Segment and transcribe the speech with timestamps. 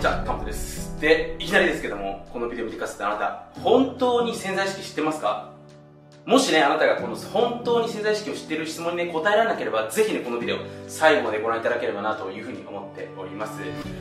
[0.00, 0.98] にちは、カンプです。
[0.98, 5.52] で、いきなりですけども、このビデオ見てくださったあなた、本当に潜在意識知ってますか？
[6.24, 10.56] もしね、あなたがこの本当に潜在意識を知っている質問にね、答えられなければ、ぜひね、このビデオ、
[10.88, 13.60] 最後までご覧いただければなというふうに思っております。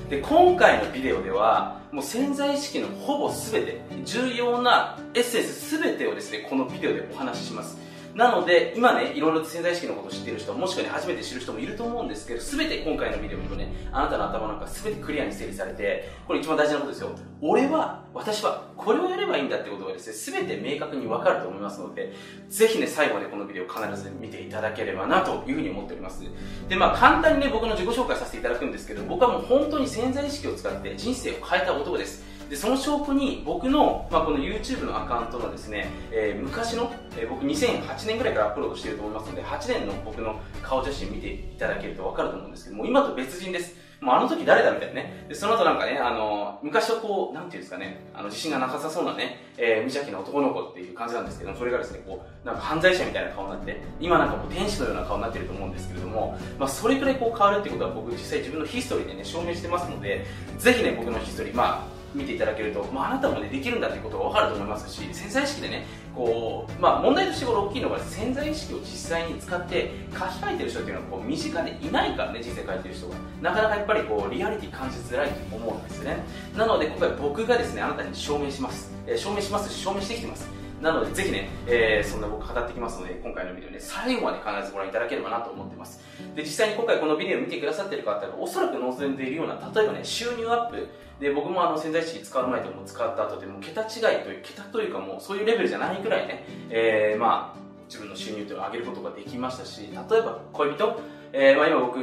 [0.10, 7.78] で、今回のビデオでは、もう潜在意識のほぼ全て、重要なエッセンス全てをですね、このビデオでお話しします。
[8.16, 17.12] なので、今ね、いろいろ潜在意識のことを知っている人、もしくはね、初めて知る人もいると思うんですけど、すべて今回のビデオ見るとね、あなたの頭の中すべてクリアに整理されて、これ一番大事なことですよ。
[17.42, 22.14] 俺は、私は、これをやればいいんだってことがですね、すべて明確にわかると思いますので、
[22.50, 26.24] ぜひね、最後までこのビデオ必ず見ていただければなというふうに思っております。
[26.68, 32.39] で、まあ、簡単にね、僕の自己紹介させていただくんですけど、僕はもう本当に潜在意識を使って人生を変えた男です。
[32.50, 45.26] でその証拠に僕の、まあ、この YouTube のアカウントのですね、えー、昔の、えー、僕2008年ぐらいからアップロードしていると思いますので8年の僕の顔写真見ていただけると分かると思うんですけども今と別人ですもうあの時誰だみたいなね。
[45.28, 60.26] で、その後なんかね、あの、昔はこう、なんていうんですかね、あの、自信がなさそうなね、えー、無邪気な男の子っていう感じなんですけどそれがですね、こう、なんか犯罪者みたいな顔になって、今なんかもう天使のような顔になってると思うんですけれども、まあ、それくらいこう変わるってことは僕実際自分のヒストリーでね、証明してますので、
[60.58, 73.16] ぜひね、僕のヒストリー、まあ、見ていただけると、まあ、あなたも、ね、できるんだということが分かると思いますし潜在意識でねこう、まあ、問題としてこれ大きいのが潜在意識を実際に使って書き換えてる人っていうのはこう身近でいないからね人生書いてる人が。
[73.42, 76.18] なかなかやっぱりこうリアリティ感じづらいと思うんですね。
[76.58, 80.59] なので今回僕がですねあなたに証明します、えー、証明しますし証明してきてます。
[80.82, 86.02] なのでぜひね、えー、そんな僕語ってきますので、今回のビデオね、最後まで必ずご覧いただければなと思ってます。
[86.36, 90.88] で、実際に今回このビデオを見てくださってる方がおそらく望んでいるような、例えばね、収入アップ、
[91.20, 101.02] で、僕もあの潜在意識使う前とも使った後でも桁違いという、桁というかもうそういうレベルじゃないくらいね、えー、まあ、自分の収入というのを上げることができましたし、例えば恋人、
[101.34, 102.00] えー、まあ今僕、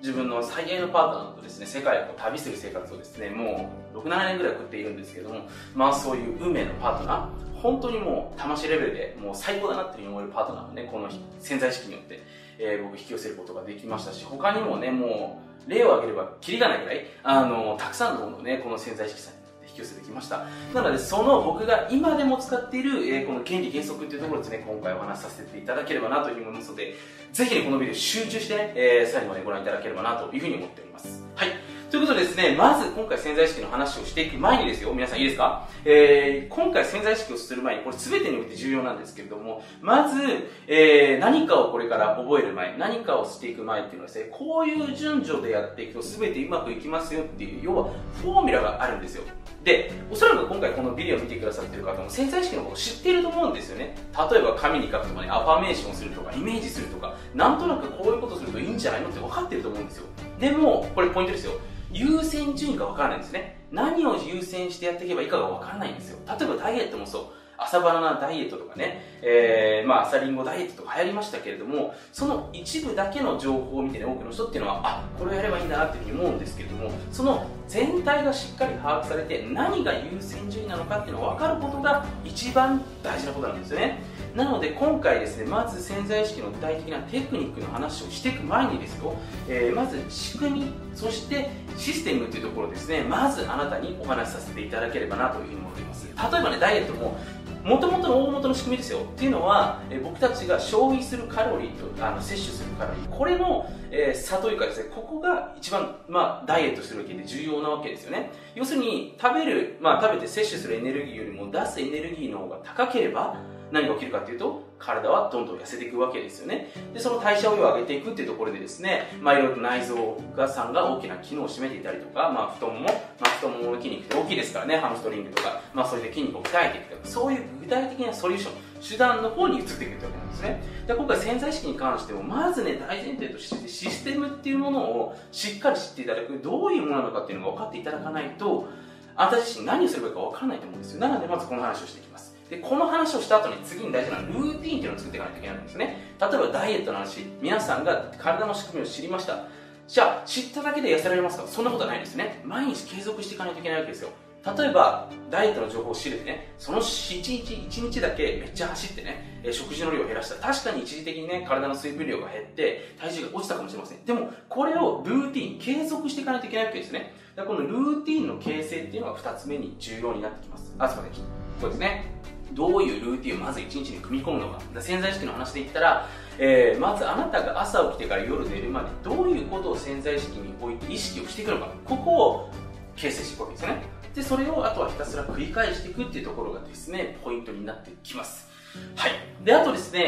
[0.00, 5.40] 自分の最愛のパートナーとですね、世界を旅する生活をですね、もう6、7年ぐらい送っているんですけども、
[5.74, 11.08] まあそういう運命のパートナー、本当にもう魂レベルでもう最高だなっていう思えるパートナーをね、この
[11.40, 12.22] 潜在意識によって、
[12.58, 20.44] えー、僕引き寄せることができましたし、他にもね、もう例を挙げればキリがないぐらい、あの、たくさんのものをね、この潜在意識さんに引き寄せてきました。
[20.74, 26.94] なのでその僕が今でも使っている、えー、この原理原則っていうところですね今回お話しさせていただければなというふうに思いますので
[27.32, 31.24] ぜひねこのビデオ集中してね、えー、最後までご覧いただければなというふうに思っております。
[31.34, 31.73] はい。
[31.90, 35.68] ということでですね、まず今回潜在意識の話をしていく前にですよ、皆さんいいですか？
[35.84, 40.20] えー、今回潜在意識をする前に、これ全てにおいて重要なんですけれども、まず、
[40.66, 47.90] えー、何かをこれから覚える前、何かをしていく前っていうのはですね、こういう順序でやっていくと全てうまくいきますよっていう、要は
[48.20, 49.22] フォーミュラがあるんですよ。
[49.62, 53.94] で、おそらく今回このビデオを見てくださってる方も潜在意識のことを知っていると思うんですよね。
[54.32, 60.06] 例えば紙に書くとかね、アファメーションするとか、イメージするとか、なんとなくこういうことするといいんじゃないのって分かってると思うんですよ。
[60.40, 61.52] でも、これポイントですよ。
[61.94, 63.56] 優先順位が分からないんですね。
[63.70, 66.18] 何を優先してやっていけばいいかが分からないんですよ。
[66.26, 67.24] 例えばダイエットもそう。
[67.56, 84.02] 朝バナナダイエットとかね、えー、まあ朝リンゴダイエットとか流行りましたけれどもその一部だけの情報を見てね多くの人っていうのはあこれをやればいいんだなっていうふうに思うんですけれどもその全体がしっかり把握されて何が優先順位なのかっていうのが分かることが一番大事なことなんですよね。
[84.34, 89.14] なので今回ですねまず潜在意識の具体的なテクニックの話をしていく前にですよ、
[89.48, 96.06] えー、まず仕組みそしてシステムっていうところですねまずあなたにお話しさせていただければなというふうに思っています。
[96.06, 97.16] 例えばねダイエットも
[97.64, 98.98] もともとの大元の仕組みですよ。
[98.98, 103.08] っていうのは、え僕たちが消費するカロリーとあの摂取するカロリー。
[103.08, 108.30] これの、えー、差というかですねここが一番、まあ、ダイエットするわけで重要なわけですよね。
[108.54, 113.38] 要するに食べる、まあ、食べて摂取するエネルギーよりも出すエネルギーの方が高ければ
[113.74, 116.70] 何が起きるかっていうと体はどんどん痩せていくわけですよね。
[116.92, 122.90] でその代謝を上げていくっていうところでですね、まあ、いろいろ内臓がさんが大きな機能を占めていたりとか、まあ、太もも、ま
[123.22, 128.52] あ、太ももの筋肉って大きいですからねハムストリングとか、まあ、それで筋肉を鍛えていくとかそういう具体的なソリューション
[128.90, 130.62] 手段の方に移っていくってわけなんですね。
[130.86, 138.68] で今回潜在意識に関してもまずね大前提としてシステムっていうものをしっかり知っていただくどういうものなのかっていうのが分かっていただかないと
[139.16, 141.00] あなた自身何をすればいいか分からないと思うんですよ。
[141.00, 142.23] なのでまずこの話をしていきます。
[142.50, 145.96] でこの話をした後に次に大事なルーティンっていうのを作っていかないといけないんですね。
[146.20, 149.46] 例えばダイエットの話皆さんが体の仕組みを知りました。
[149.86, 151.46] じゃあ知っただけで痩せられますか？
[151.46, 152.40] そんなことはないですね。
[152.44, 154.10] 毎日継続していかないといけないわけですよ。
[154.44, 156.84] 例えばダイエットの情報を知れてねその1
[157.22, 160.34] 日1日だけめっちゃ走ってね食事の量を減らした。
[160.36, 164.04] 確かに一時的にね体の水分量が減って体重が落ちたかもしれません。
[164.04, 167.14] でもこれをルーティン継続していかないといけないわけですね。
[167.34, 170.74] だからこのルーティンの形成っていうのが2つ目に重要になってきます。
[170.78, 171.12] あすいません。
[171.60, 172.12] そうですね。
[172.54, 176.08] どういうルーティンをまず1日に組み込むのか潜在意識の話で言ったら、
[176.38, 182.50] えー、まずあなたが朝起きてから夜寝るまでどういうことを潜在意識に置いて意識をしていくのかここを
[182.96, 183.82] 形成していくわけですね。
[184.14, 188.48] で、それをあとはひたすら繰り返していくっていうところがですね、ポイントになってきます。
[188.96, 189.12] はい。
[189.44, 190.00] で、あとですね、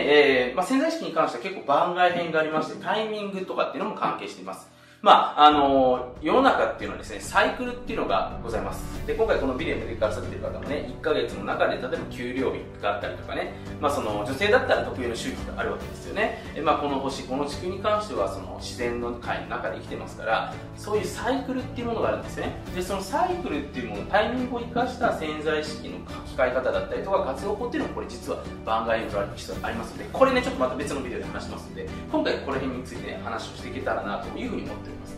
[0.48, 4.70] えー、まあ、潜在意識に関しては結構番外編がありまして、タイミングとかっていうのも関係しています。
[5.02, 9.06] まあ、あの世の中っていうのはですね、サイクルっていうのがございます。
[9.06, 16.42] で、今回このビデオで聞かされてる方もね、1ヶ月の中で例えば給料日があったりとかね、まあその女性だったら特有の周期があるわけですよね。
[16.56, 22.56] えまあこの星、この地球に関してはその自然の界の中で生きてますから、そういうサイクルっていうものがあるんですね。
[22.74, 29.24] で、そのサイクルっていうもの、タイミングを生かした潜在意識の書き換え方だったりとか活用法っていうのもこれ実は番外編とあ
[29.70, 35.16] りますので、これね、ちょっとまた別のビデオで話しますので、今回この辺について、ね、話をしていけたらなというふうに思っております。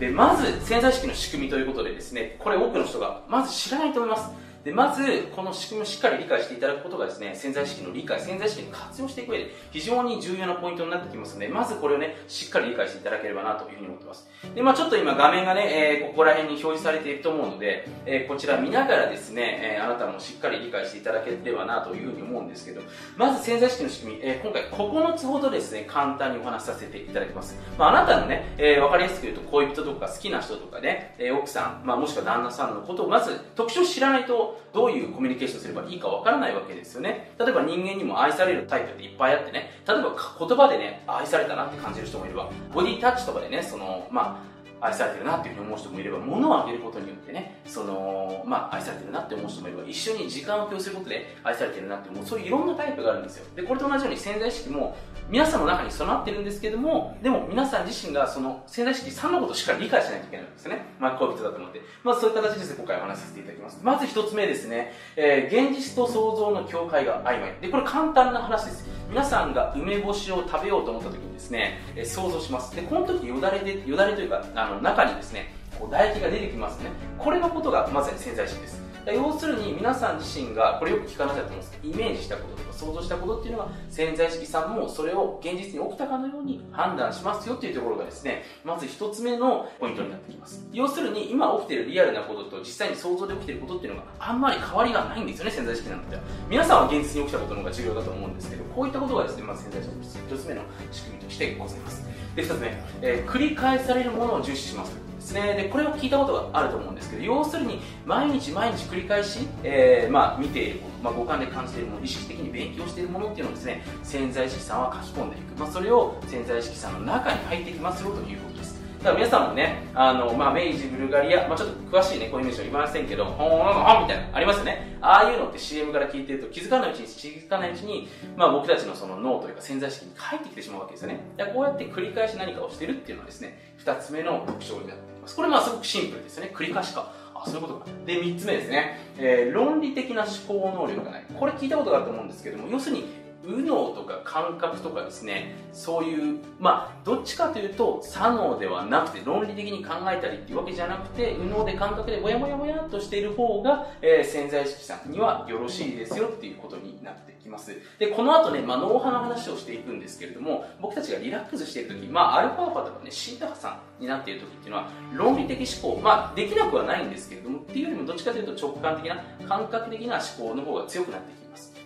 [0.00, 4.30] で、まず潜在意識の仕組みということでですね、これ多くの人がまず知らないと思います。
[4.64, 14.28] で、まず、この仕組みをしっかり理解していただくことがですね、潜在意識の理解、潜在意識に活用していく上で非常に重要なポイントになってきますので、まずこれをね、しっかり理解していただければなというふうに思ってます。
[14.54, 22.82] で、まあちょっと今画面がね、えー、ここら辺に表示されていると思うので、えー、こちら見ながらですね、えー、あなたもしっかり理解していただければなというふうに思うんですけど、
[23.16, 27.56] まず潜在意識の仕組み、えー、今回9つほどですね、簡単にお話しさせていただきます。
[27.78, 37.32] まああなたのね、えー、わかりやすく言うと恋人とか好きな人とかね、えー、奥さん、まあもしくは旦那さんのことをまず特徴を知らないとどういうコミュニケーションすればいいかわからないわけですよね。
[37.38, 44.50] 例えば人間にも愛されるタイプっていっぱいあってね、例えば言葉でね、愛されたなって感じる人もいれば、ボディタッチとかでね、その、まあ、
[44.80, 53.46] 愛されてるなっていうふうに思う人もいれば、物をあげることによってね、その、まあ、愛されてるなって思う人もいれば、一緒に時間を共有することで愛されてるなって思う、そういういろんなタイプがあるんですよ。
[53.54, 54.96] で、これと同じように潜在意識も、
[55.30, 60.86] 皆さんの中に備わってるんですけども、でも皆さん自身がその潜在意識3のことをしっかり理解しないといけないんですね。
[60.98, 61.80] まあ、恋人だと思って。
[62.02, 63.78] まずそういう形で今回お話しさせていただきます。
[63.82, 67.54] まず一つ目ですね、えー、現実と想像の境界が曖昧。
[67.60, 68.88] で、これ簡単な話です。
[69.08, 72.74] 皆さんが梅干しを食べようと思った時にですね、えー、想像します。
[72.74, 76.90] で、この時よだれで、よだれというか、あの、の中にですね、こう唾液が出てきますね。
[77.18, 78.90] これのことがまさに潜在意識です。
[79.06, 100.62] 要するに皆さん自身がこれよく聞かなきゃと思うんですけどイメージしたこととか想像したことっていうのは潜在意識さんもそれを現実に起きたかのように判断しますよっていうところがですねまず一つ目のポイントになってきます要するに今起きてるリアルなことと実際に想像で起きてることっていうのがあんまり変わりがないんですよね潜在意識なのでは皆さんは現実に起きたことの方が重要だと思うんですけどこういったことがですねまず潜在意識の一つ目の
[100.92, 102.04] 仕組みとしてございます
[102.36, 105.10] で二つ目、えー、繰り返されるものを重視します。
[105.20, 118.69] ですねでこれを聞いたことがあると思うんですけど要するに毎日毎日繰り返し、えー、まあ、見ているもの、まあ、五感で感じているもの意識的に勉強しているものっていうのをですね潜在意識さんは書き込んでいく、まあ、それを潜在意識さんの中に入ってきますよということです。
[119.00, 124.98] だから皆さんもね、あの、まあ、明治、ブルガリア、まあ、ちょっと詳しいね、こういう名詞は言いませんけど、ほんほんほんみたいな、ありますよね。
[125.00, 131.20] ああいうのって CM から聞いてると気づかないうちに、気づかないうちに、まあ、僕たちのその脳というか潜在意識に入ってきてしまうわけですよね。
[131.38, 135.34] だからこうやって繰り返し何かをしてるっていうのはですね、二つ目の特徴になってきます。
[135.34, 136.52] これまあすごくシンプルですよね。
[136.54, 137.10] 繰り返しか。
[137.34, 137.86] あ、そういうことか。
[138.04, 138.98] で、三つ目ですね。
[139.16, 141.24] えー、論理的な思考能力がない。
[141.34, 143.04] これ聞いたことがあると思うんですけども、要するに、
[143.42, 157.74] 右脳とか感覚とかですね、そういう、まあ、どっちかというと、左脳ではなくて、論理的に考えたりっていうわけじゃなくて、右脳で感覚でぼやぼやぼやっとしている方が、えー、潜在意識さんにはよろしいですよっていうことになってきます。
[157.98, 171.39] で、この後ね、まあ、脳波の話をしていくんですけれども、僕たちがリラックスしている時、まあ、アルファーファとかね、シータ波さんになっている時っていうのは、論理的思考、まあ、できなくはないんですけれども、っていうよりもどっちかというと直感的な、感覚的な思考の方が強くなってきます。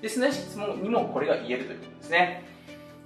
[0.04, 2.44] で、潜在意識にもこれが言えるということですね。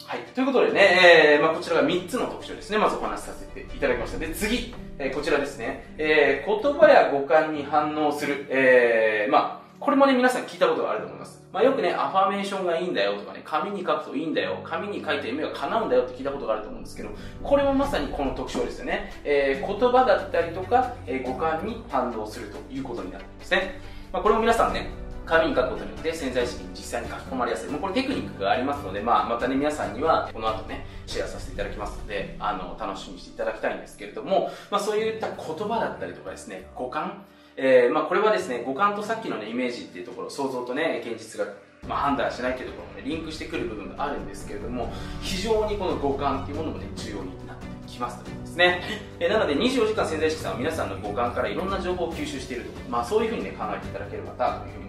[0.05, 0.21] はい。
[0.35, 2.79] ということでね、えー、まあ、こちらが3つの特徴ですね。
[2.79, 4.19] まずお話しさせていただきました。
[4.19, 5.95] で、次、えー、こちらですね。
[5.97, 8.47] えー、言葉や五感に反応する。
[8.49, 11.41] えー、まあ、これもね、皆さん聞いたことがあると思います。
[11.53, 17.11] まあ、よくね、アファメーションがいいんだよとかね、紙に書くといいんだよ、紙に書いて夢が叶うんだよって聞いたことがあると思うんですけど、
[17.45, 19.13] これもまさにこの特徴ですよね。
[19.23, 23.79] えー、言葉だったりとか、えー、五感に反応するということになるんですね。
[24.13, 24.91] まあ、これも皆さんね、
[25.29, 27.71] 紙に書くことによって潜在意識に実際に書き込まれやすい。
[27.71, 37.25] もうこれテクニックがありますので、まあ、またね、皆さんにはこの後ね、シェアさせていただきますので、あの、楽しみにしていただきたいんですけれども、まあ、そういった言葉だったりとかですね、五感、
[37.57, 41.53] えー、まあ、これはですね、五感とさっきのね、イメージっていうところ、想像とね、現実が
[41.87, 48.83] まあ、判断しないというところでリンクしてくる部分があるんですけれども非常にこの五感っていうものもね重要になってきますというですね、
[49.21, 54.88] えなので24時間潜在意識さんは皆さんの五感からいろんな情報を吸収していると、まあ、そういうふうにね考えていただければなというふうに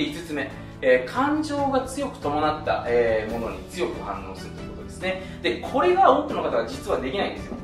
[0.00, 5.22] で5つ目、えー、感情が強く伴った、えー、ものに強く反応するということですね。
[5.42, 7.56] でこれが多くの方は実はできないんですよ。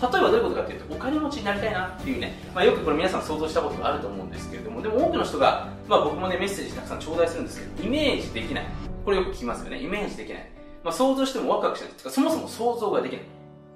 [0.00, 4.80] 例えばどういうことかというとお金持ちになりたいなっていうね、まあ、よくこれ皆さん想像したことがあると思うんですけれども。
[4.82, 8.64] でも多くの人が、まあ、僕もねメッセージたくさん頂戴するんですけどイメージできない。
[9.04, 9.82] これよく聞きますよね。
[9.82, 10.50] イメージできない、
[10.82, 11.90] まあ、想像してもワクワクしない。
[11.90, 13.22] とかそもそも想像ができない。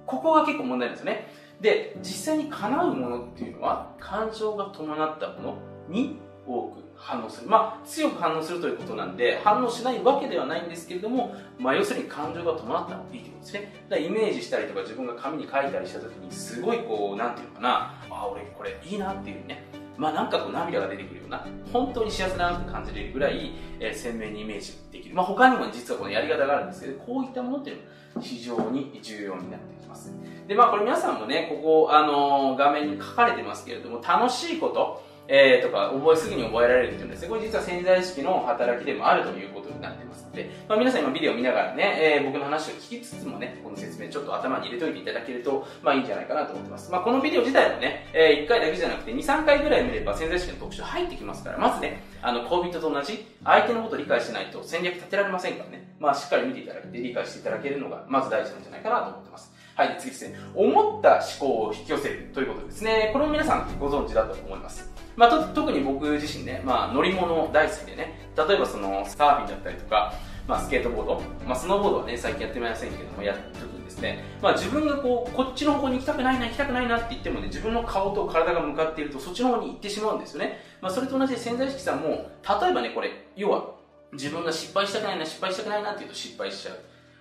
[0.07, 1.29] ここが結構問題なんですよね。
[1.61, 5.55] で、実際に叶うものっていうのは、感情が伴ったもの
[5.89, 7.49] に多く反応する。
[7.49, 13.87] まあ、強く反応するということなんで、反応しないわけではないんですけれども、まあ、要するに感情が伴った方がいいということですね。
[13.89, 19.65] だイメージしたりとか自分が紙に書いたりした時に、すごいこう、なんていうのかな、あ、俺これいいなっていうね、
[19.97, 25.15] まあなんかこう涙が出てくるような、本当に幸せだなって感じれるぐらい、えー、鮮明にイメージできる。
[25.15, 27.83] まあ他にも実はこのやり方があるんですけど、こういったものっていうの
[28.15, 30.13] は非常に重要になってきます。
[30.47, 37.29] で、まあこれ皆さんもね、ここ、あのー、画面に書かれてますけれども、楽しいこと、えー、とか、覚えすぐに覚えられるっていうんですね。
[37.29, 46.91] これ実は潜在意識の働きでもあるということになってますので、まあ、皆さん今ビデオ見ながらね、えー、僕の話を聞きつつもね、この説明ちょっと頭に入れておいていただけると、まあいいんじゃないかなと思ってます。
[46.91, 59.53] まあこのビデオ自体もね、えー、1回だけじゃなくて2、3回ぐらい見れば潜在意識の特徴入ってきますから、まずね、あの、恋人と同じ、相手のことを理解しないと戦略立てられませんからね、まあしっかり見ていただいて理解していただけるのが、まず大事なんじゃないかなと思ってます。
[59.75, 60.37] はい、次ですね。
[60.57, 63.11] 思った思考を引き寄せるということですね。
[63.13, 64.98] これも皆さんご存知だと思います。
[65.19, 70.15] まあ、特に僕自身ね、まあ、乗り物大好きでね、例えばその、サーフィンだったりとか、
[70.47, 80.61] まあ、スケートボード、まあ、スノーボードはね、最近やってませんけども、やった時にですね、まあ、自分がこう、こっちの方向に行きたくないな、行きたくないなって言ってもね、自分の顔と体が向かっていると、そっちの方に行ってしまうんですよね。
[80.81, 83.75] まあ、それと同じで潜在意識さんも、例えばね、これ、要は、
[84.13, 86.79] 自分が失敗したくないな、失敗したくないなって言うと失敗しちゃう。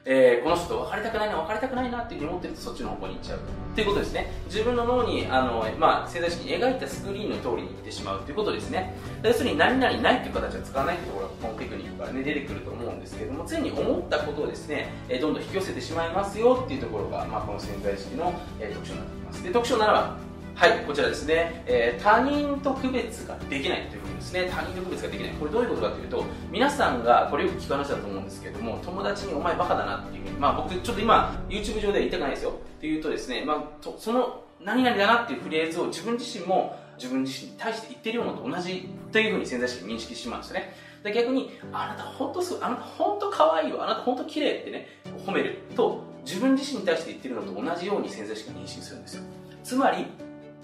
[0.10, 3.40] えー、この人と別れたくないな、別れたくないなっていうふうに思ってるとそっちの方向に行っちゃう。
[3.76, 4.32] ということですね。
[4.46, 8.96] 自分の脳に、あの、まあ、潜在意識に描いたスクリーンの通りに行ってしまうということですね。
[9.22, 19.44] 要するに何々ないという形は使わないというところがこのテクニックからね、出てくると思うんですけども、常に思ったことをですね、えー、どんどん引き寄せてしまいますよっていうところが、まあ、この潜在意識の、えー、特徴になってきます。
[19.44, 20.27] で、特徴7番。
[20.58, 24.50] はい、こちらですね、えー、他人と区別ができないということですね。
[24.52, 25.34] 他人と区別ができない。
[25.34, 32.54] これどういうことかというと、皆さんが、これよく聞く話だと思うんですけども、友達にお前バカだなっていうふうに、まあ僕ちょっと今、YouTube 上では言いたくないですよ。
[32.78, 40.74] っていうとですね、まあ、とその何々だなっていうフレーズを自分自身も自分自身に対して言ってるようなと同じというふうに潜在意識認識してしまうんですね。
[41.04, 44.88] で逆に、あなた本当すごい、あなた本当可愛いよ、あなた本当綺麗ってね、
[45.24, 49.24] 褒めると、自分自身に対して言ってるのと同じように潜在意識認識するんですよ。
[49.64, 50.08] つまり、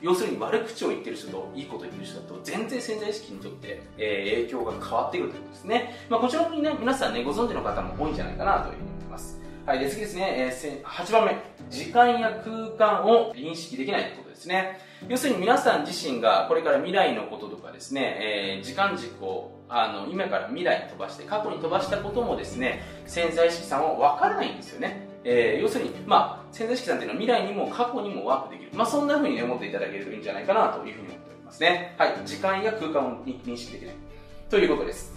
[0.04, 5.96] 要するに悪口を言ってる人といいこと言ってる人だと全然潜在意識にとって、えー、影響が変わってくるということですね。
[6.10, 9.40] まあ、こちらにね、皆さんね、ご存知の方も多いんじゃないかなというふうに思います。
[9.66, 11.38] はい、で次ですね、えー、8番目。
[11.70, 14.82] 時間や空間を認識できないということですね。
[15.08, 25.08] 要するに皆さん自身がこれから未来のこととかですね、えー、時間軸をあの今から未来に飛ばして過去に飛ばしたこともですね、潜在意識さんは分からないんですよね。
[25.24, 28.70] えー、要するに、まあ、潜在意識さんっていうのは未来にも過去にもワークできる。
[28.74, 31.96] まあ、そんな風に思っていただけるといいんじゃないかなというふうに思っておりますね。
[31.98, 32.14] はい。
[32.24, 33.96] 時間や空間を認識できない。
[34.50, 35.12] ということです。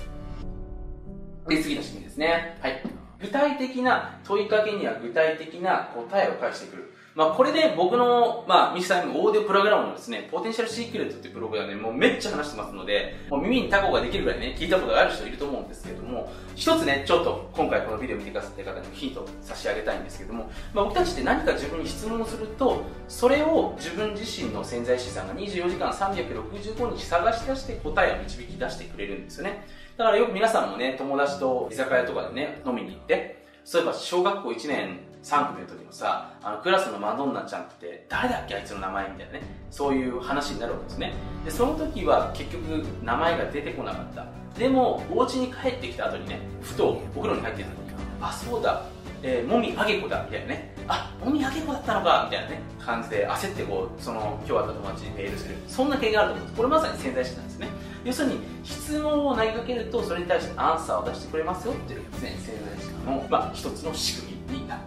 [1.46, 2.58] で、次の仕組みですね。
[2.62, 2.82] はい。
[3.20, 6.94] 具体的な問いかけには具体的な答えを返してくる。
[7.16, 29.66] まあ、これで僕の、まあ、ミスターのオーディオプログラムのですね、ポテンシャルシークレットっていうプログラムでもうめっちゃ話してますので、もう耳にタコができるぐらいね、聞いたことがある人いると思うんですけれども、一つね、ちょっと今回このビデオ見てくださった方にもヒントを差し上げたいんですけども、まあ、僕たちって何か自分に質問をすると、それを自分自身の潜在資産が24時間365日探し出して答えを導き出してくれるんですよね。
[29.96, 39.42] だからよく皆さんもね、友達と居酒屋とかでね、飲みに行って、そういえば小学校1年3組の時のさ、あのクラスのマドンナちゃんって誰だっけあいつの名前みたいなね、
[39.72, 41.14] そういう話になるわけですね。
[41.44, 44.24] で、その時は結局名前が出てこなかった。
[44.56, 48.84] でも、お家に帰ってきた後にね、ふとお風呂に入ってた時に、あ、そうだ、
[49.20, 50.72] えー、もみあげこだ、みたいなね。
[50.86, 55.56] あ、もみあげこだったのか、みたいなね、感じで焦ってこう、その、今日会った友達にメールする。
[55.66, 56.56] そんな経験があると思う。
[56.56, 57.68] これまさに潜在意識なんですね。
[58.04, 64.85] 要するに、質問を投げかけると、それに対してアンサーを出してくれますよっていうですね、潜在意識の、まあ、一つの仕組みになって。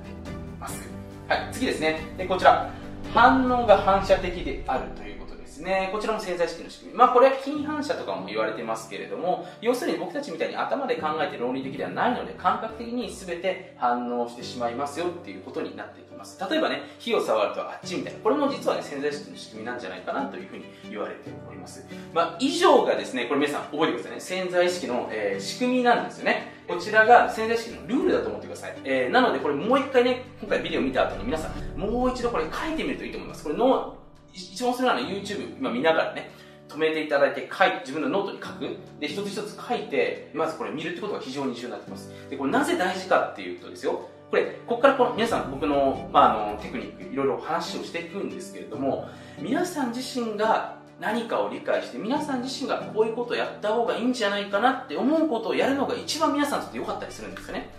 [1.30, 2.00] はい、次ですね。
[2.18, 2.72] で、こちら。
[3.14, 5.90] 反応が反射的であるということですね。
[5.92, 6.98] こちらも潜在意識の仕組み。
[6.98, 16.40] まあこれは近反射とかも言われてますけれども、要するに僕たちみたいに頭で考えて論理的ではないので、感覚的に全て反応してしまいますよっていうことになっていきます。
[16.50, 18.20] 例えばね、火を触るとあっちみたいな。
[18.20, 21.86] これも実はね、潜在意識の仕組みなんじゃないかなというふうに言われております。
[22.14, 24.20] まあ以上がですね、これ皆さん覚えてくださいね。
[24.20, 26.60] 潜在意識の、えー、仕組みなんですよね。
[26.68, 28.76] こちらが潜在意識のルールだと思ってください。
[28.84, 33.44] えー、なのでこれもう一回ね、今回ビデオ見た後に皆さん、もう一度これ書いてみるといいと思います。
[33.44, 33.99] これの、
[34.34, 36.32] 一番するなら YouTube 今見ながらね、
[36.68, 38.78] 止めていただいて書い、自分のノートに書く。
[39.00, 42.12] で、一つ一つ書いて、まずこれ見るってことが非常に重要になってます。
[42.30, 49.10] で、これなぜ大事かっていうとですよ、これ、ここからこの皆さん僕の、まあ、あの、テクニックいろいろ話をしていくんですけれども、
[49.40, 57.70] 皆さん自身が何かを理解して皆さん自身がこういうことをやった方がいいんじゃないかなって思うことをやるのが一番皆さんにとって良かったりするんですよね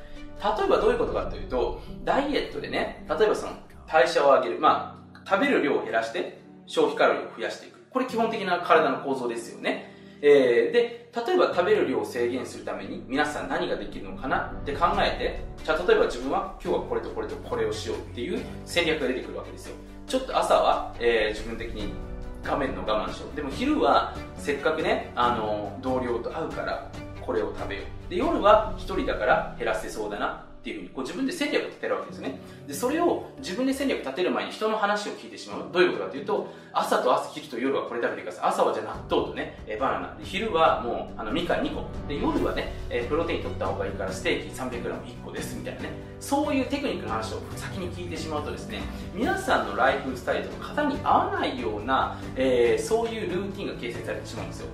[0.42, 3.52] 例えばどういうことかというとダイエットでね例えばその
[3.86, 7.80] 代謝を上げるまあ食べる量を減らして消費カロリーを増やしていく。
[7.90, 9.90] これ基本的な体の構造ですよね。
[10.22, 14.52] えー、で、例えば食べる量を制限するために皆さん何ができるのかな？
[14.60, 19.76] って考えて、じゃあ例えば自分は今日はこれとこれとこれをしようっていう戦略が出てくるわけですよ。
[20.06, 21.92] ちょっと朝は、えー、自分的に
[22.44, 23.36] 画面の我慢しよう。
[23.36, 28.10] でも昼はせっかくね、あの、同僚と会うからこれを食べよう。
[28.10, 32.38] で、夜は一人だから減らせそうだなっていうふうにこう自分で戦略を立てるわけですね。
[32.68, 35.72] で、それを自分で戦略を立てる前に人の話を聞いてしまう。
[35.72, 38.44] どういうことかというと、朝と朝昼と夜はこれ食べてください。
[38.50, 40.16] 朝はじゃあ納豆とね、えバナナ。
[40.22, 41.86] 昼はもうあのみかん2個。
[42.06, 45.88] で、夜はね、えプロテイン取った方がいいからステーキ 300g1 個ですみたいなね。
[46.20, 48.80] そういうテクニックの話を先に聞いてしまうとですね、
[49.14, 54.66] 皆さんのライフスタイルと型に合わないような、えー、そういうルーティンが形成されてしまうんですよ。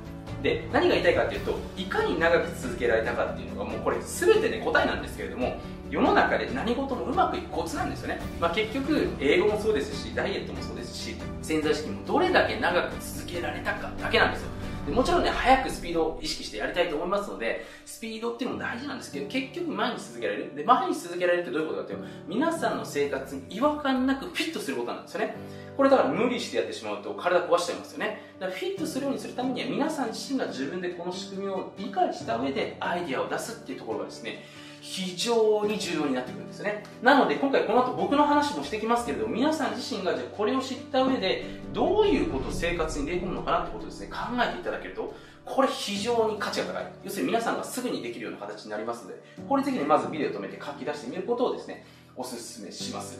[0.42, 5.56] で何が言いたいかっていうといかに長く続けられたかっていうのがもうこれ全てね答えなんですけれども
[5.90, 14.50] 世の中で何事もうまくいくコツなんですよね、まあ、結局英語もそうですしダイエットもそうですし潜在意識もどれだけ長く続けられたかだけなんですよ。
[14.92, 20.54] もちろんね早くスピードを意識してやりたいと思いますのでスピードっていうのも大事なんですけど結局毎日続けられる。
[20.54, 25.34] で毎日続けられるってどういうことかというと皆さんの生活に違和感なくフィットすることなんですよね。
[25.76, 28.22] これだから無理してやってしまうと体壊しちゃいますよね。
[28.38, 34.44] だからフィットするようにするためには皆さん自身が自分でこの仕組みを理解した上でアイディアを出すっていうところがですね
[34.88, 36.84] 非常に重要になってくるんですね。
[37.02, 45.12] なので今回この後僕の話もしてきますけれども皆さん自身がじゃこれを知った上でどういうことを生活に入れ込むのかなってことですね考えていただけると
[45.44, 46.86] これ非常に価値が高い。
[47.02, 53.18] 要するに皆さんがすぐにできるような形になりますのでこれぜひねまずビデオ止めて書き出してみることをですねお勧めします。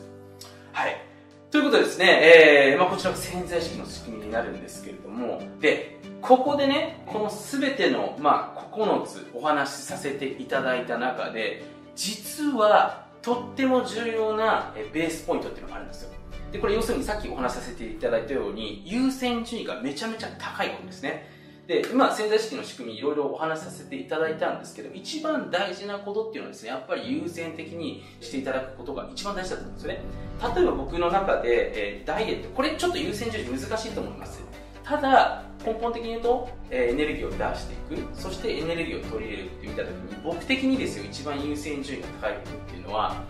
[0.73, 1.15] はい。
[1.50, 11.62] ということでですね、えーまあ、こちらが潜在意識の仕組みになるんですけれどもでここでねこのすべての、まあ、9つお話しさせていただいた中で
[11.94, 16.10] 実はとっても重要なベースポイントっていうのがあるんですよ。
[16.52, 21.28] でこれ要するにさっきお話しさせていただいたように優先順位がめちゃめちゃ高いことですね。
[21.66, 30.00] で今潜在意識の仕組みいろいろお話しさせていただいたんですけど一番大事なことっていうのはですねやっぱり優先的にしていただくことが一番大事だと思うんですよね。
[30.55, 32.50] 例えば僕の中で、えー、ダイエット。
[32.50, 34.40] これちょっと優先順位難しいと思います。
[34.85, 38.14] ただ根本的に言うと、えー、エネルギーを出していく。
[38.14, 43.24] そしてエネルギーを取り入れるって見た時に僕的にですよ一番優先順位が高いことっていうのは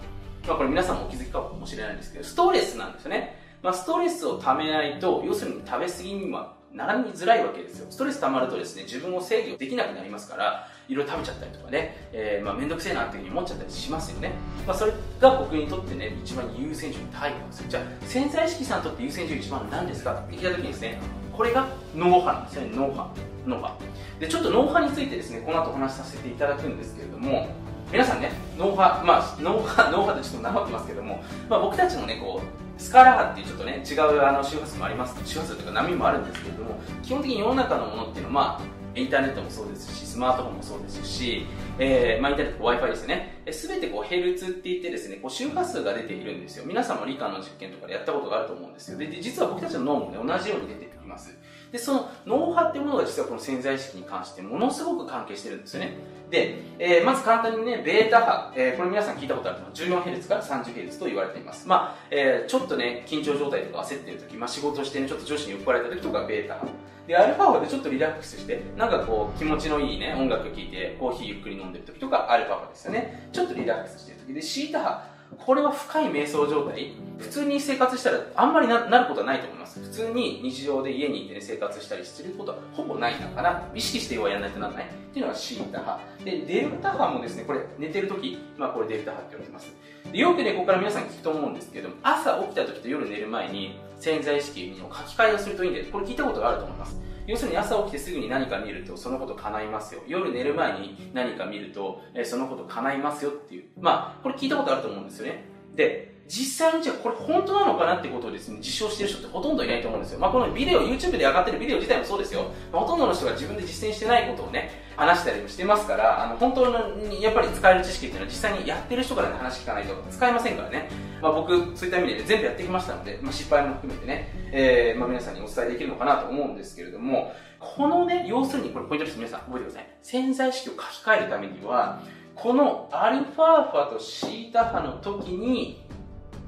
[0.46, 3.45] まあこれ皆さんもお気づきかもしれないんですけどストレスなんですよね。
[3.62, 7.87] まあ、ストレスをためないと要するに食べ過ぎにはならみづらいわけですよ。
[7.88, 14.33] ストレス溜まるとですね、自分を制御できなくなりますから、いろいろ食べちゃったりとかね、えー、まあ、めんどくせえなっていうふうに思っちゃったりしますよね。
[14.66, 17.66] まあ、それが僕にとってね、一番優先順位高いんですよ。
[17.71, 20.12] じゃあ、潜在意識さんにとって優先順位一番何ですか？
[20.12, 21.01] って聞いた時にですね、
[21.33, 23.11] これが脳波なんですよね、脳波。
[23.47, 23.79] 脳波。
[24.21, 27.49] で、ちょっと脳波についてですね、この後お話しさせていただくんですけれども、
[27.90, 41.47] 皆さんね、脳波、まあ、脳波、脳波でちょっと名乗ってますけども、まあ、僕たちもね、こう、スカラ波っていうちょっとね違うあの周波数もあります周波数というか波もあるんですけれども基本的に世の中のものっていうのはまあインターネットもそうですし、スマートフォンもそうですし、
[41.79, 43.43] えー、まあ、インターネット Wi-Fi ですね。
[43.53, 46.65] すべてこう、ヘルツって言ってですね、こう、周波数が出ているんですよ。
[46.65, 48.99] 皆さんも理科の実験とかでやったことがあると思うんですよ。
[48.99, 51.37] で、で実は僕たちの脳もね、同じように出てきます。
[51.72, 55.96] で、その脳波っていうものが実はこの潜在意識に関してものすごく関係してるんですよね。
[56.31, 61.68] で、えー、まず簡単にね、ベータ波、えー、これ皆さん聞いたことあるの 14Hz から 30Hz と言われています。
[61.68, 66.68] まあ、えー、ちょっとね、緊張状態とか焦ってる時、まあ仕事してね、ちょっと上司に酔っ払った時とかベータ波。
[67.07, 73.29] で、アルファ波でちょっとリラックスして、なんかこう、気持ちのいいね、音楽聴いて、コーヒーゆっくり飲んでる時とか、アルファ波ですよね。
[73.33, 75.15] ちょっとリラックスしてる時で、シータ波。
[75.39, 76.93] これは深い瞑想状態。
[77.19, 79.81] 普通に生活したらあんまりななることはないと思います。
[79.81, 84.85] 普通に日常で家にいて、ね、生活したりすることはほぼないのかな意識してはやらないとならない。
[84.85, 89.75] っていうのがシータ波でデルタ波もですねこれ寝てる時まあこれデルタ波って言われます。
[90.12, 97.01] でよくねここから皆さん聞くと思うんですけども朝起きた時と夜寝る前に潜在意識の書き換えをするといいんでこれ聞いたことがあると思います。
[97.27, 100.03] 要するに朝起きてすぐに何か見るとそのこと叶いますよ。
[100.07, 103.65] 夜寝る前に何か見ると、えそのこと叶いますよっていう。
[103.81, 105.45] まあこれ聞いたことあると思うんですよね。
[105.75, 110.19] で実際にじゃあこれ本当なのかなってことをですね、実証してる人ってほとんどいないと思うんですよ。
[110.19, 112.51] まあこのビデオ、YouTube で上がってるビデオ自体もそうですよ。
[112.73, 120.89] まあ、ほとんどの人が自分で実践してないことをね、話したりもしてますから、あの、本当にやっぱり使える知識っていうのは実際にやってる人からね、話聞かないと使えませんからね。
[121.23, 129.17] まあ僕、そういった意味で、全部やってきましたので、まあ失敗も含めてね、えー、まあ皆さんにお伝えできるのかなと思うんですけれども、このね、要するにこれポイントです。
[129.17, 129.89] 皆さん覚えてください。
[130.03, 132.01] 潜在意識を書き換えるためには、
[132.35, 135.86] このアルファ波とシータ波の時に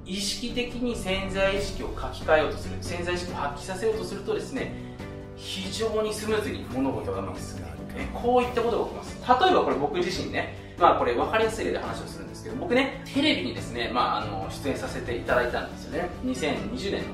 [0.08, 4.72] 意識的に潜在意識を書き換えようとする潜在意識を発揮させようとするとですね
[5.36, 7.68] 非常にスムーズに物事がうまく進む
[8.14, 9.42] こういったことが起きます。
[9.44, 16.08] 例えばこれ僕自身ねまあこれ分かりやすい例で話をするんですけど僕ねテレビにですね、まあ、あの出演させていただいたんですよね。
[16.24, 17.08] 2020年の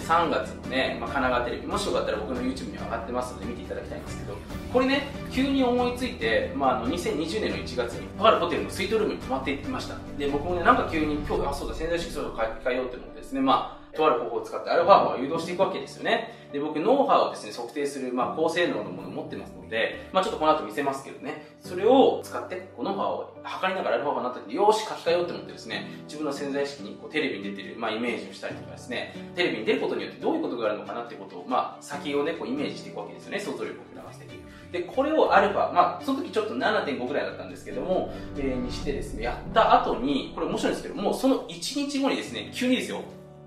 [0.00, 4.36] 3月のね、まあ、神奈川テレビ、もしよかったら僕の YouTube に上がってますので見ていただきたいんですけど、
[4.72, 9.96] これね、急に思いついて、まあ、あの2020年の1月に、とあるホテルのスイートルームに泊まっていってました。
[10.18, 16.48] で、僕もね、なんか急に今日、あ、そうだ、潜在意識そろそろ変えようって思ってですね、まあ、とある方法を使ってアルファ波を誘導していくわけですよね。
[16.52, 34.44] で、僕、脳波をですね、測定する、まあ、高性能のものを持ってますので、まあ、ちょっとこの後見せますけどね、それを使って、この波を測りながらアルファ波になった時、よし、書き換えようって思ってですね、自分の潜在意識にこうテレビに出てる、まあ、イメージをしたりとかですね、テレビに出ることによってどういうことがあるのかなっていうことを、まあ、先をね、こうイメージしていくわけですよね、想像力を膨らませていく。
[34.70, 43.02] で、これをアルファ、まあ、その時ちょっと7.5ぐらいだったんですけども、えー、にしてですね、やった後に、これ面白いんですけども、その1日後にですね、急にですよ、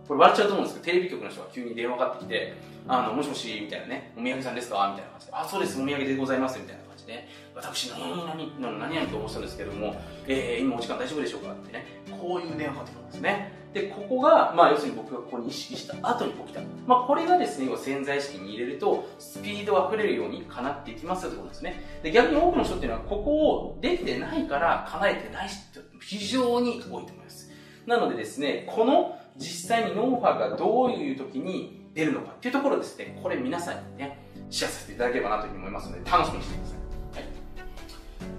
[0.07, 2.53] これ笑っちゃうと思うんですけど、テレビ局の人が急に電話かかってきて、
[2.87, 4.95] あの、もしもし、みたいなね、お土産さんですか？
[4.95, 9.95] みたいな感じで、あ、そうです、お土産でございます、みたいな感じで、私、何々、何々、何々と申したんですけども、
[10.27, 11.51] えー、今お時間大丈夫でしょうか？
[11.51, 13.51] ってね、こういう電話かかってくるんですね。
[13.73, 16.61] で、ここが、まあ、要するに僕がここに意識した後に起きた。
[16.87, 21.83] まあ、これがですね、要は潜在意識に入れると、スピードが溢れるように叶っていきますよってことですね。
[22.01, 27.51] で、逆に多くの人っていうのは、ここをできてないから叶えてない人非常に多いと思います。
[27.85, 34.19] なのでですね、この実際に脳波がどういう時に出るのかっていうところですね、これ皆さんにね、
[34.49, 36.77] シェアさせていただければなというふうに思いますので、楽しみにしてください。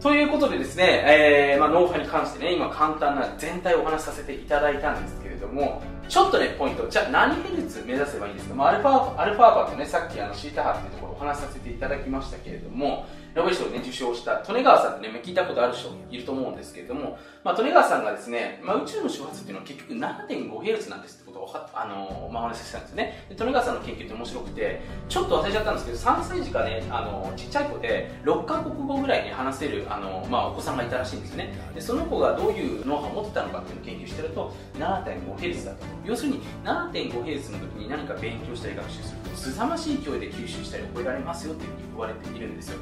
[0.00, 6.88] ということでですね、えー、まあ、脳波に関してね、今簡単な全体をお話しさせていただいたんですけれども、ちょっとね、ポイント。
[6.88, 8.54] じゃあ何ヘルツ目指せばいいんですか？
[8.54, 23.26] まあ、アルファ、アルファ波とね、さっきあの、シータ波っていうところをお話しさせていただきましたけれども、ノーベル賞をね、受賞した利根川さんってね、聞いたことある人いると思うんですけれども、まあ、利根川さんがですね、まあ、宇宙の周波数っていうのは結局 7.5Hz なんですってことをあの、まあ、お話ししたんですね。
[23.28, 31.52] で、利根川さんの研究って面白くて、ちょっと忘れちゃったんですけど、3歳児がね、あの、ちっちゃい子で、6カ国語ぐらいに話せる、あの、まあ、お子さんがいたらしいんですね。
[31.74, 35.97] で、その子がどういう脳波を持ってたのかっていうのを研究してると、7.5Hz だと。
[36.08, 42.78] 要するに、7.5Hz の時に何か勉強したり学習すると、凄まじい勢いで吸収したり覚えられますよっていうふうに言われているんですよ。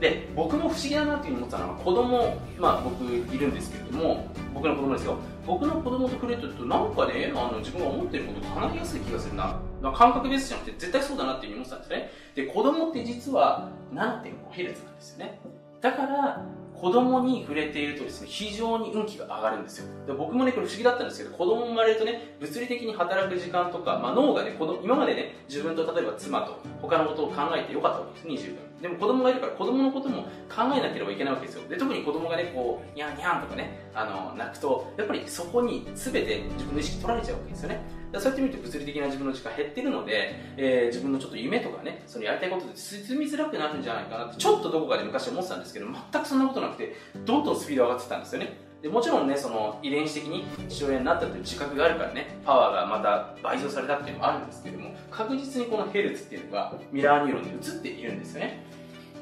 [0.00, 5.16] で僕も不思議だなっていう思ったのは子供まあ僕いるんですけれども僕の子供ですよ。
[5.46, 9.60] 僕の子供と触れてるとなんかねあの自分が思ってることが話しやすい気がするな。
[9.92, 12.46] 感覚ベースじゃなくて絶対そうだなっていうふうに思ってたんですね。
[12.46, 15.40] で子供って実は 7.5Hz なんですよね。
[15.80, 16.44] だから
[16.82, 19.86] 子供に触れているとですね、非常に運気が上がるんですよ。
[20.04, 28.71] で僕もね、これ不思議だったんですけど、子供生まれるとね、物理的に働く時間とか、まあ、脳がね、子供今までね、自分と例えば妻と他のことを考えてよかったわけです、20分。
[28.82, 31.68] でも子供がいるから子供のことも考えなければいけないわけですよ。
[31.68, 37.80] で、特に子供がね、こう、にゃんにゃんとかね、あの、泣くと、やっぱりそこに全て自分の意識取られちゃうわけですよね。
[38.14, 48.72] そうやって見ると物理的な自分の時間減ってるので、えー、自分のちょっと夢とかね、そのやりたいことで進みづらくなるんじゃないかなって、ちょっとどこかで昔思ってたんですけど、全くそんなことなくて、どんどんスピード上がってたんですよね。
[48.82, 58.64] でもちろんね、その遺伝子的に父親になったという自覚があるからね、パワーがまた倍増されたっていうのもあるんですけども、確実にこのヘルツっていうのがミラーニューロンに移っているんですよね。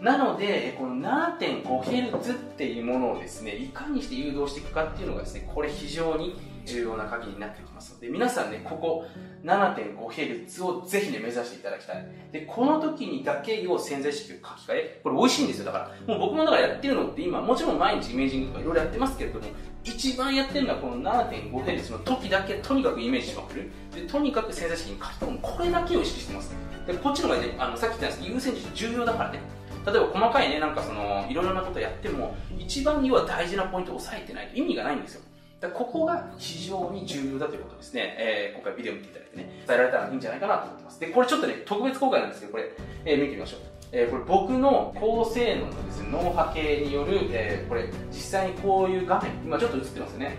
[0.00, 9.04] なので、この 7.5Hz っていうものをですね、いかにして誘導していくかっていうのがですね、これ非常に重要な鍵になってきますので、皆さんね、ここ
[9.44, 12.06] 7.5Hz をぜひね、目指していただきたい。
[12.32, 15.64] で、この時にだけを潜在意識を書き換え、これ美味しいんですよ。
[15.66, 19.46] だから、もう僕もだからやってるのって今、もちろん毎日イメージングとかいろいろやってますけれども、
[19.84, 23.70] 一番やってるのはこの 7.5Hz の時だけとにかくイメージしまくる。
[23.94, 25.38] で、とにかく潜在意識に書き込む。
[25.42, 26.54] これだけを意識してます。
[26.86, 29.59] で、こっちの方がね、あの、さっき言ったんですけど、優先順位重要だからね。
[29.86, 35.22] 例えば細かいね、なんかその、いろいろなことやっても、一番には大事なポイントを押さえてないと意味がないんですよ。
[35.60, 38.16] だここが非常に重要だということですね。
[38.18, 41.00] えー、今回ビデオ見ていただいてね、伝えられたらいいんじゃないかなと思ってます。
[41.00, 42.70] で、これちょっとね、特別公開なんですけど、これ、
[43.04, 43.60] えー、見てみましょう。
[43.92, 50.38] えー、これ僕の高性能のですね、脳波計による、えー、これ、実際にこういう画面、今ちょっと映ってますよね。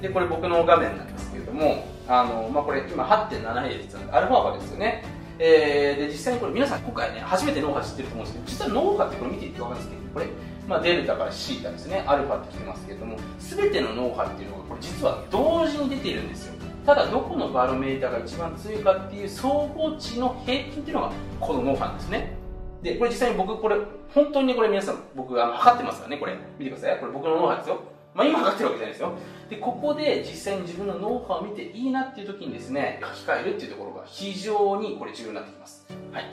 [0.00, 5.04] で、これ僕の画面なんですけれども、あの、まあ、これ今 8.7Hz なんで、アルファ波ですよね。
[5.38, 10.26] えー、で、実際にこれ皆さん今回ね、初めて脳波知ってると思うんですけど、実は脳波ってこれ見ていてわかるんですけど、これ、
[10.68, 16.54] まあ、デルタからシータですね、アルファって来てますけども、すべての脳波っていうのが、これ実は同時に出ているんですよ。
[16.86, 22.36] ただ、どこのバロメーターが一番強いかっていう総合値の平均っていうのが、この脳波なんですね。
[22.82, 23.76] で、これ実際に僕、これ、
[24.14, 26.36] 本当にこれ皆さん、僕、あの、測ってますからね、これ。
[26.58, 26.98] 見てください。
[26.98, 27.80] これ僕の脳波ですよ。
[28.14, 29.12] まあ、今測ってるわけじゃないですよ。
[29.50, 35.86] で、ここで実際に自分の脳波を見ていいなっていう時にですね、書き換えるっていうところが非常にこれ重要になってきます。
[36.12, 36.22] はい。
[36.22, 36.26] い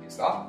[0.00, 0.46] いですか？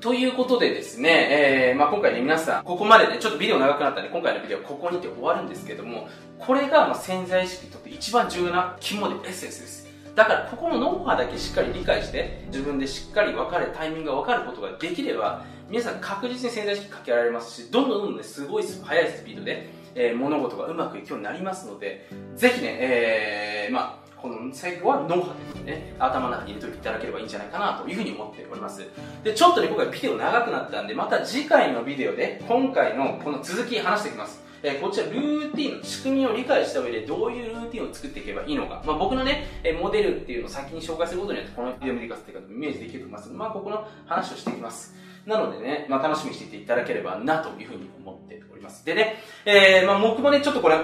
[0.00, 9.90] ということでですね、えー、まあ今回ね、皆さん、ここまでね、ちょっとビデオ長くなったんで、今回のビデオはここにて終わるんですけども、これがまあ潜在意識にとって一番重要な肝でエッセンスです。
[10.14, 28.86] だから、ここの脳波だけしっかり理解して、自分でしっかり分かる、タイミングが分かることができれば、皆さん確実に潜在意識かけられますし、どんどんどんどんね、すごい速いスピードで、えー、物事がうまくいくようになりますので、ぜひね、えー、まあこの最後は脳波ということでね、頭の中に入れておいていただければいいんじゃないかなというふうに思っております。
[29.24, 34.50] で、ちょっとね、今回ビデオ長くなったんで、また次回のビデオで、今回のこの続き話していきます。
[34.62, 44.94] えー、こちらルーティンの仕組みを理解した上でどういうルーティンを作っていけばいいのか、まあ、僕のね、えモデルっていうのを先に紹介することによってこのビデオ見てくださっていう方イメージできると思いますまあ、ここの話をしていきます。
[45.26, 48.84] なのでね、まあ、楽しみにしていていただければなというふうに思っております。
[48.84, 50.78] でね、えー、まあ、僕もね、ちょっとこれ、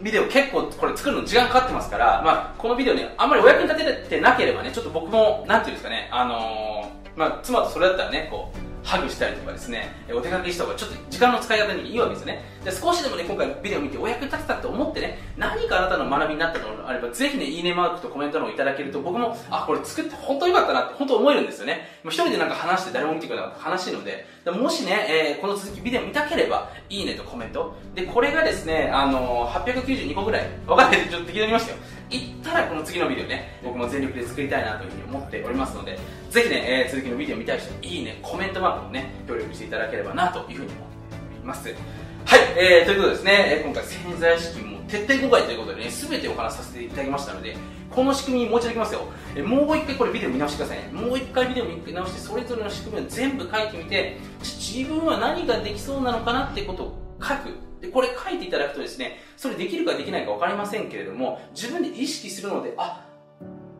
[0.00, 12.42] ビデオ結構これ作るの時間かかってますから、まあ、このビデオね、あんまりお役に立ててなければね、ちょっと僕も、なんていうんですかね、あのー、まあ、妻とそれだったらね、こう、ハグしたりとかですね、お出かけした方がちょっと時間の使い方にいいわけですね。
[12.64, 22.12] で少しでもね、今回ビデオ見てお役に立てたと思ってね、何かあなたの学びになったのがあれば、ぜひね、いいねマークとコメントの方いただけると、僕も、あ、これ作って本当に良かったなって本当思えるんですよねもう。
[22.12, 27.74] 一人でなんか話して誰も見てくれなかった話ので、もしね、えー、この続きビデオ見たければ、いいねとコメント。
[27.94, 31.78] で、これがですね、あのー、892個ぐらい、わかんないちょっと適当に見ましたよ。
[32.12, 35.98] いったらこの次のビデオね、僕も全力で作りたいなというふうに思っておりますので、
[36.30, 41.68] ぜひね、えー、続きのビデオ見たい人、いいね、コメントマークもね、協力していただければなというふうに思っております。
[41.68, 47.56] はい、えー、ということですね、え今回潜在意識も徹底公開ということでね、全てお話しさせていただきましたので、
[47.90, 49.00] この仕組みもう一度いきますよ。
[49.36, 50.90] えもう一回これビデオ見直してくださいね。
[50.92, 57.71] もう一回ビデオ見直して、それぞれの仕組みを全部書いてみて、自分は何ができそうなのかなってことを書く。
[57.82, 63.04] で、これ書いていただくとですね、それできるかできないか分かりませんけれども、自分で意識するので、あ、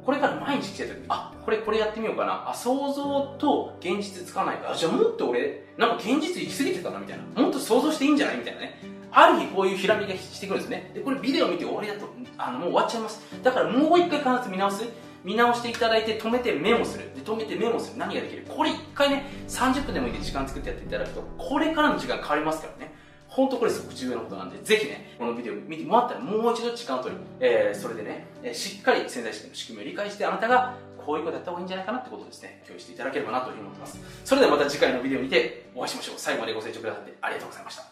[0.05, 2.51] これから毎日来てる時に、あ、これこれやってみようかな。
[2.51, 4.73] あ、想像と現実つかないか。
[4.73, 7.43] あ、じゃあもっと俺、なんか現実行き過ぎてたな、みたいな。
[7.43, 8.81] もっと想像していいんじゃないみたいなね。
[9.13, 10.91] ある日こういうひらめきがしてくるんですね。
[10.95, 13.23] で、これビデオ見て終わりだと、あの、もう終わっちゃいます。
[13.41, 14.85] だからもう一回必ず見直す。
[15.23, 17.15] 見直していただいて止めてメモする。
[17.15, 17.99] で、止めてメモする。
[17.99, 18.45] 何ができる？
[18.49, 22.92] これ一回ね、30分でもいいんで時間作ってやっていただくと、これからの時間変わりますからね。
[23.35, 33.99] 本当これすごく重要なことなんで、ぜひね、このビデオ見てもらったらもう一度時間を取り、えー、それでね、え、しっかり潜在意識の仕組みを理解して、あなたがこういうことやった方がいいんじゃないかなってことをですね、共有していただければなというふうに思ってます。
[34.25, 36.15] それではまた次回のビデオを見てお会いしましょう。
[36.19, 37.92] 最後までご清聴くださってありがとうございました。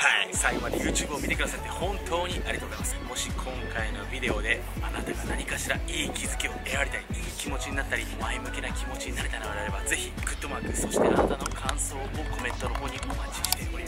[0.00, 2.96] はい、最後まで YouTube を見てくださって本当にありがとうございます。
[3.04, 12.00] もし今回のビデオであなたが何かしらいい気づきを得られたり、いい気持ちになったり、前向きな気持ちになれたのであれば、ぜひグッドマーク、そしてあなたの感想を
[12.32, 13.69] コメントの方にお待ちしており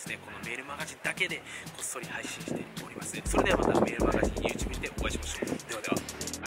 [0.00, 1.42] ですねこのメールマガジンだけでこ
[1.82, 3.20] っそり配信しております。
[3.24, 5.48] それではまたメールマガジン YouTube でお会いしましょう。
[5.68, 6.09] ではでは。